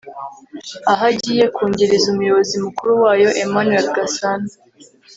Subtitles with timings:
[0.91, 4.49] aho agiye kungiriza Umuyobozi Mukuru wayo Emmanuel Gasana